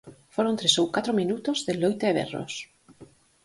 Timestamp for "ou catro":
0.81-1.11